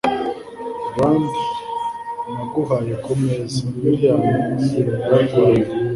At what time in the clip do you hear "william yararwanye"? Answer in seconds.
3.81-5.65